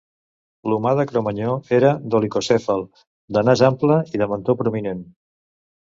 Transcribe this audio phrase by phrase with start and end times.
[0.71, 2.83] L'humà de Cromanyó era dolicocèfal,
[3.37, 5.09] de nas ample i de mentó prominent.